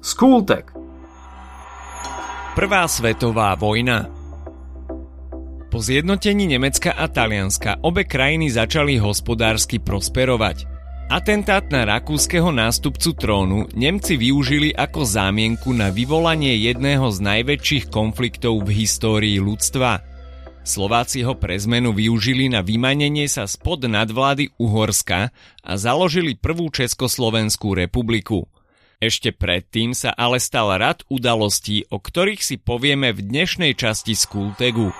[0.00, 0.72] Skultek
[2.56, 4.08] Prvá svetová vojna
[5.68, 10.64] Po zjednotení Nemecka a Talianska obe krajiny začali hospodársky prosperovať.
[11.12, 18.56] Atentát na rakúskeho nástupcu trónu Nemci využili ako zámienku na vyvolanie jedného z najväčších konfliktov
[18.64, 20.00] v histórii ľudstva–
[20.60, 25.32] Slováci ho pre zmenu využili na vymanenie sa spod nadvlády Uhorska
[25.64, 28.44] a založili prvú Československú republiku.
[29.00, 34.92] Ešte predtým sa ale stal rad udalostí, o ktorých si povieme v dnešnej časti Skultegu.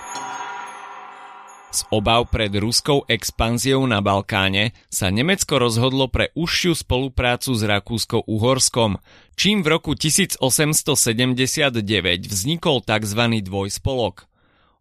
[1.69, 8.97] Z obav pred ruskou expanziou na Balkáne sa Nemecko rozhodlo pre užšiu spoluprácu s Rakúsko-Uhorskom,
[9.37, 11.85] čím v roku 1879
[12.25, 13.21] vznikol tzv.
[13.45, 14.15] dvojspolok–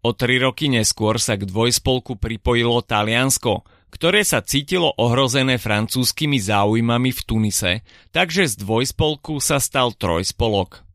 [0.00, 7.10] O tri roky neskôr sa k dvojspolku pripojilo Taliansko, ktoré sa cítilo ohrozené francúzskými záujmami
[7.10, 7.72] v Tunise,
[8.14, 10.86] takže z dvojspolku sa stal trojspolok.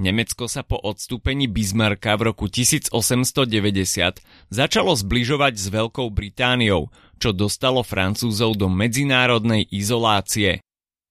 [0.00, 6.88] Nemecko sa po odstúpení Bismarcka v roku 1890 začalo zbližovať s Veľkou Britániou,
[7.20, 10.64] čo dostalo Francúzov do medzinárodnej izolácie.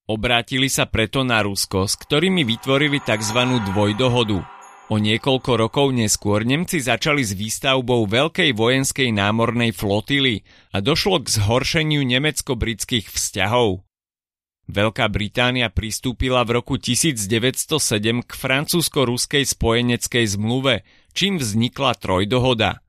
[0.09, 3.39] Obrátili sa preto na Rusko, s ktorými vytvorili tzv.
[3.69, 4.41] dvojdohodu–
[4.89, 10.41] O niekoľko rokov neskôr Nemci začali s výstavbou veľkej vojenskej námornej flotily
[10.73, 13.85] a došlo k zhoršeniu nemecko-britských vzťahov.
[14.65, 20.81] Veľká Británia pristúpila v roku 1907 k francúzsko-ruskej spojeneckej zmluve,
[21.13, 22.81] čím vznikla trojdohoda.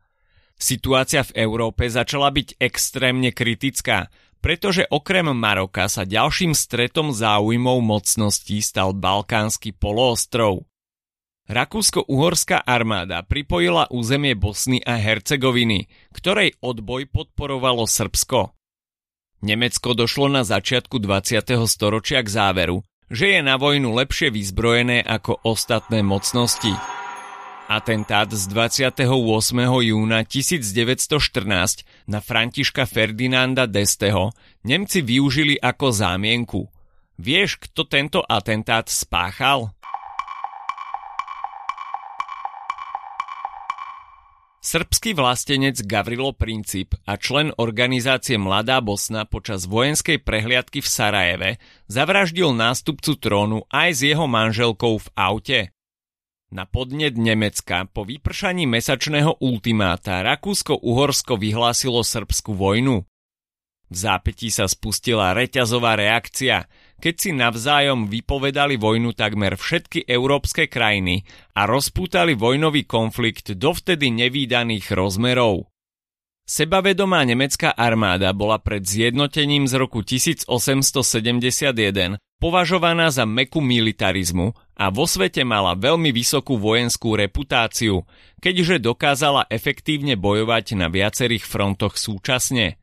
[0.56, 4.08] Situácia v Európe začala byť extrémne kritická,
[4.40, 10.69] pretože okrem Maroka sa ďalším stretom záujmov mocností stal Balkánsky poloostrov.
[11.50, 18.54] Rakúsko-uhorská armáda pripojila územie Bosny a Hercegoviny, ktorej odboj podporovalo Srbsko.
[19.42, 21.42] Nemecko došlo na začiatku 20.
[21.66, 26.70] storočia k záveru, že je na vojnu lepšie vyzbrojené ako ostatné mocnosti.
[27.66, 29.10] Atentát z 28.
[29.90, 34.30] júna 1914 na Františka Ferdinanda d'Esteho
[34.62, 36.70] Nemci využili ako zámienku.
[37.18, 39.74] Vieš, kto tento atentát spáchal?
[44.60, 51.50] Srbský vlastenec Gavrilo Princip a člen organizácie Mladá Bosna počas vojenskej prehliadky v Sarajeve
[51.88, 55.60] zavraždil nástupcu trónu aj s jeho manželkou v aute.
[56.52, 63.08] Na podnet Nemecka po vypršaní mesačného ultimáta Rakúsko-Uhorsko vyhlásilo srbskú vojnu.
[63.88, 66.68] V zápätí sa spustila reťazová reakcia,
[67.00, 71.24] keď si navzájom vypovedali vojnu takmer všetky európske krajiny
[71.56, 75.70] a rozpútali vojnový konflikt dovtedy nevýdaných rozmerov.
[76.50, 85.06] Sebavedomá nemecká armáda bola pred zjednotením z roku 1871 považovaná za meku militarizmu a vo
[85.06, 88.02] svete mala veľmi vysokú vojenskú reputáciu,
[88.42, 92.82] keďže dokázala efektívne bojovať na viacerých frontoch súčasne.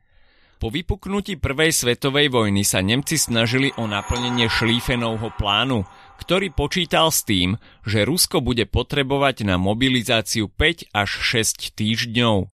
[0.57, 5.85] Po vypuknutí prvej svetovej vojny sa Nemci snažili o naplnenie Šlífenovho plánu,
[6.17, 11.09] ktorý počítal s tým, že Rusko bude potrebovať na mobilizáciu 5 až
[11.45, 12.49] 6 týždňov.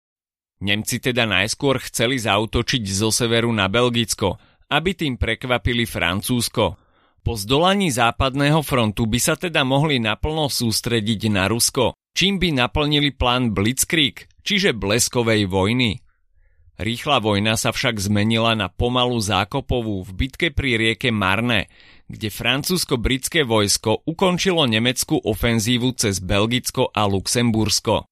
[0.63, 4.39] Nemci teda najskôr chceli zautočiť zo severu na Belgicko,
[4.71, 6.79] aby tým prekvapili Francúzsko.
[7.27, 13.11] Po zdolaní západného frontu by sa teda mohli naplno sústrediť na Rusko, čím by naplnili
[13.11, 15.99] plán Blitzkrieg, čiže bleskovej vojny.
[16.79, 21.67] Rýchla vojna sa však zmenila na pomalú zákopovú v bitke pri rieke Marne,
[22.07, 28.07] kde francúzsko-britské vojsko ukončilo nemeckú ofenzívu cez Belgicko a Luxembursko.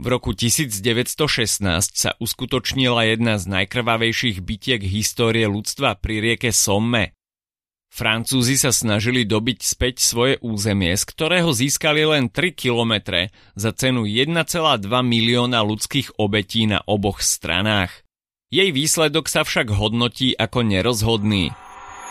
[0.00, 7.12] V roku 1916 sa uskutočnila jedna z najkrvavejších bitiek histórie ľudstva pri rieke Somme.
[7.92, 14.08] Francúzi sa snažili dobiť späť svoje územie, z ktorého získali len 3 kilometre za cenu
[14.08, 14.32] 1,2
[14.88, 17.92] milióna ľudských obetí na oboch stranách.
[18.48, 21.52] Jej výsledok sa však hodnotí ako nerozhodný.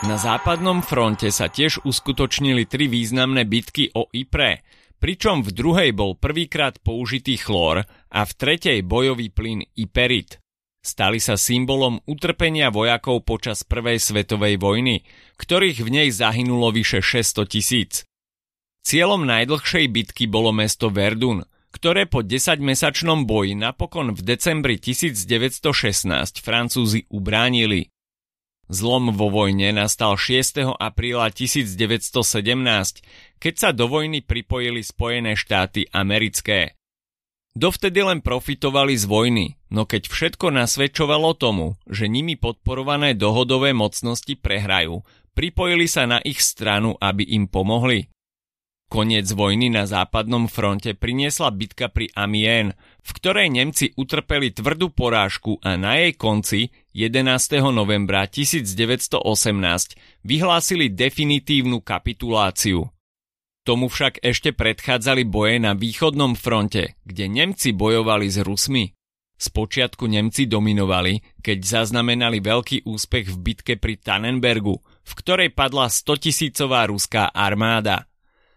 [0.05, 4.61] Na západnom fronte sa tiež uskutočnili tri významné bitky o Ypres,
[5.01, 10.40] pričom v druhej bol prvýkrát použitý chlór a v tretej bojový plyn Iperit.
[10.81, 15.05] Stali sa symbolom utrpenia vojakov počas Prvej svetovej vojny,
[15.37, 17.93] ktorých v nej zahynulo vyše 600 tisíc.
[18.81, 25.61] Cieľom najdlhšej bitky bolo mesto Verdun, ktoré po 10-mesačnom boji napokon v decembri 1916
[26.41, 27.93] Francúzi ubránili.
[28.65, 30.81] Zlom vo vojne nastal 6.
[30.81, 31.77] apríla 1917,
[33.37, 36.73] keď sa do vojny pripojili Spojené štáty americké.
[37.53, 44.35] Dovtedy len profitovali z vojny, no keď všetko nasvedčovalo tomu, že nimi podporované dohodové mocnosti
[44.35, 45.01] prehrajú,
[45.31, 48.11] pripojili sa na ich stranu, aby im pomohli.
[48.91, 55.63] Koniec vojny na západnom fronte priniesla bitka pri Amiens, v ktorej Nemci utrpeli tvrdú porážku
[55.63, 57.71] a na jej konci 11.
[57.71, 59.23] novembra 1918
[60.27, 62.91] vyhlásili definitívnu kapituláciu.
[63.63, 68.91] Tomu však ešte predchádzali boje na východnom fronte, kde Nemci bojovali s Rusmi.
[69.41, 76.29] Spočiatku Nemci dominovali, keď zaznamenali veľký úspech v bitke pri Tannenbergu, v ktorej padla 100
[76.29, 78.05] tisícová ruská armáda–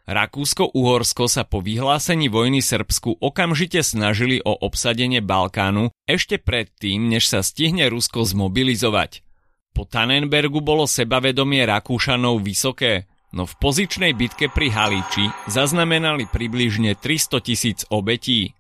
[0.05, 7.41] Rakúsko-Uhorsko sa po vyhlásení vojny Srbsku okamžite snažili o obsadenie Balkánu ešte predtým, než sa
[7.41, 9.25] stihne Rusko zmobilizovať.
[9.73, 17.41] Po Tannenbergu bolo sebavedomie Rakúšanov vysoké, no v pozičnej bitke pri Halíči zaznamenali približne 300
[17.41, 18.53] tisíc obetí.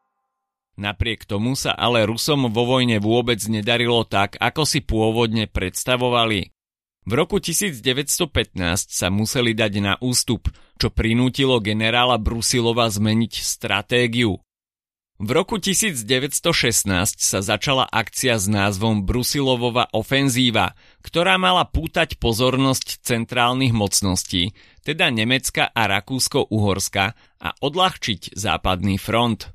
[0.74, 6.50] Napriek tomu sa ale Rusom vo vojne vôbec nedarilo tak, ako si pôvodne predstavovali.
[7.04, 8.24] V roku 1915
[8.88, 10.48] sa museli dať na ústup,
[10.80, 14.40] čo prinútilo generála Brusilova zmeniť stratégiu.
[15.14, 16.42] V roku 1916
[17.22, 20.74] sa začala akcia s názvom Brusilovova ofenzíva,
[21.06, 27.04] ktorá mala pútať pozornosť centrálnych mocností, teda Nemecka a Rakúsko-Uhorska
[27.38, 29.54] a odľahčiť západný front.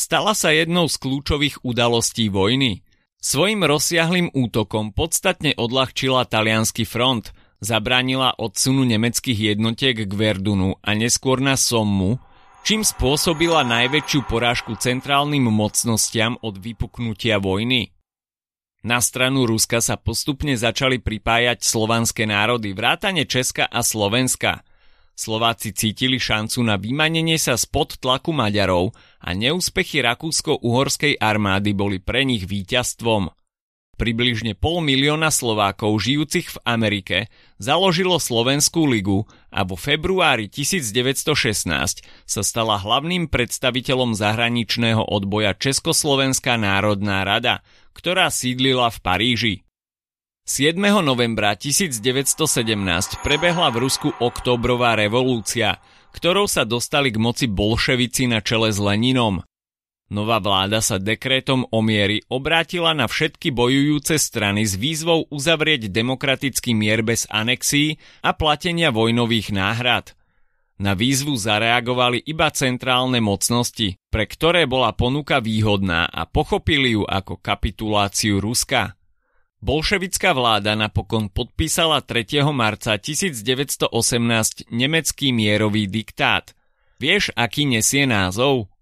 [0.00, 2.80] Stala sa jednou z kľúčových udalostí vojny–
[3.20, 11.36] Svojim rozsiahlým útokom podstatne odľahčila talianský front, zabránila odsunu nemeckých jednotiek k Verdunu a neskôr
[11.44, 12.16] na Sommu,
[12.64, 17.92] čím spôsobila najväčšiu porážku centrálnym mocnostiam od vypuknutia vojny.
[18.88, 24.64] Na stranu Ruska sa postupne začali pripájať slovanské národy vrátane Česka a Slovenska–
[25.14, 32.24] Slováci cítili šancu na vymanenie sa spod tlaku Maďarov a neúspechy rakúsko-uhorskej armády boli pre
[32.24, 33.28] nich víťazstvom.
[34.00, 37.28] Približne pol milióna Slovákov žijúcich v Amerike
[37.60, 41.68] založilo Slovenskú ligu a vo februári 1916
[42.24, 47.60] sa stala hlavným predstaviteľom zahraničného odboja Československá národná rada,
[47.92, 49.54] ktorá sídlila v Paríži.
[50.50, 50.74] 7.
[51.06, 55.78] novembra 1917 prebehla v Rusku oktobrová revolúcia,
[56.10, 59.46] ktorou sa dostali k moci bolševici na čele s Leninom.
[60.10, 66.74] Nová vláda sa dekrétom o miery obrátila na všetky bojujúce strany s výzvou uzavrieť demokratický
[66.74, 70.18] mier bez anexí a platenia vojnových náhrad.
[70.82, 77.38] Na výzvu zareagovali iba centrálne mocnosti, pre ktoré bola ponuka výhodná a pochopili ju ako
[77.38, 78.98] kapituláciu Ruska.
[79.60, 82.40] Bolševická vláda napokon podpísala 3.
[82.48, 83.92] marca 1918
[84.72, 86.56] nemecký mierový diktát.
[86.96, 88.72] Vieš, aký nesie názov?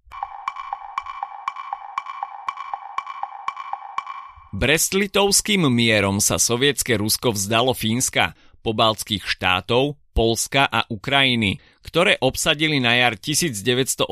[4.55, 12.95] Brestlitovským mierom sa sovietské Rusko vzdalo Fínska, pobaltských štátov, Polska a Ukrajiny, ktoré obsadili na
[12.95, 14.07] jar 1918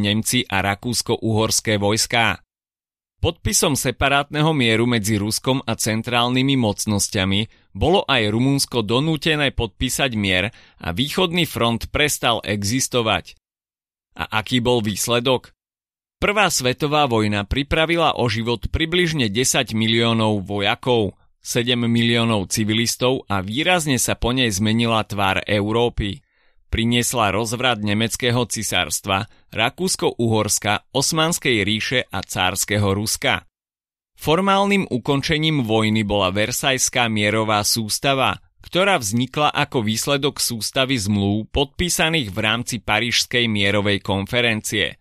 [0.00, 2.40] Nemci a Rakúsko-Uhorské vojská.
[3.20, 10.48] Podpisom separátneho mieru medzi Ruskom a centrálnymi mocnosťami bolo aj Rumúnsko donútené podpísať mier
[10.80, 13.36] a východný front prestal existovať.
[14.16, 15.52] A aký bol výsledok?
[16.16, 21.12] Prvá svetová vojna pripravila o život približne 10 miliónov vojakov,
[21.44, 26.24] 7 miliónov civilistov a výrazne sa po nej zmenila tvár Európy
[26.70, 33.44] priniesla rozvrat nemeckého cisárstva, Rakúsko-Uhorska, Osmanskej ríše a cárskeho Ruska.
[34.14, 42.38] Formálnym ukončením vojny bola Versajská mierová sústava, ktorá vznikla ako výsledok sústavy zmluv podpísaných v
[42.38, 45.00] rámci Parížskej mierovej konferencie.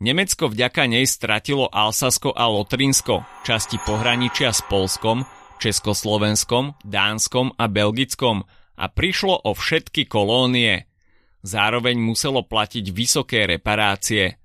[0.00, 5.24] Nemecko vďaka nej stratilo Alsasko a Lotrinsko, časti pohraničia s Polskom,
[5.60, 8.44] Československom, Dánskom a Belgickom
[8.80, 10.84] a prišlo o všetky kolónie–
[11.40, 14.36] Zároveň muselo platiť vysoké reparácie.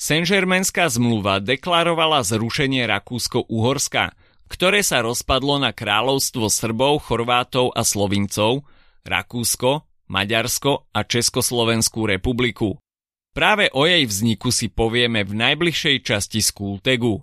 [0.00, 4.16] Saint-Germainská zmluva deklarovala zrušenie Rakúsko-Uhorska,
[4.50, 8.66] ktoré sa rozpadlo na kráľovstvo Srbov, Chorvátov a Slovincov,
[9.06, 12.80] Rakúsko, Maďarsko a Československú republiku.
[13.30, 17.22] Práve o jej vzniku si povieme v najbližšej časti Skultegu.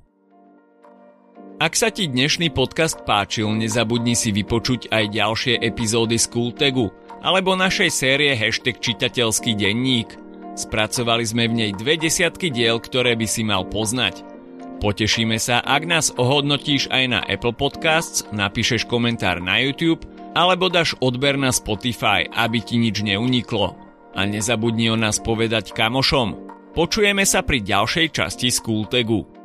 [1.57, 7.89] Ak sa ti dnešný podcast páčil, nezabudni si vypočuť aj ďalšie epizódy Skultegu– alebo našej
[7.89, 10.13] série hashtag čitateľský denník.
[10.57, 14.25] Spracovali sme v nej dve desiatky diel, ktoré by si mal poznať.
[14.77, 20.05] Potešíme sa, ak nás ohodnotíš aj na Apple Podcasts, napíšeš komentár na YouTube
[20.37, 23.73] alebo dáš odber na Spotify, aby ti nič neuniklo.
[24.13, 26.45] A nezabudni o nás povedať kamošom.
[26.77, 29.36] Počujeme sa pri ďalšej časti Skultegu.